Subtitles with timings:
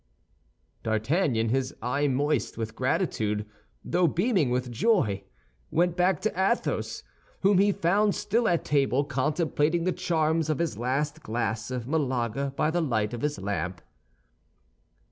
[0.81, 3.45] D'Artagnan, his eye moist with gratitude
[3.85, 5.23] though beaming with joy,
[5.69, 7.03] went back to Athos,
[7.41, 12.51] whom he found still at table contemplating the charms of his last glass of Malaga
[12.55, 13.79] by the light of his lamp.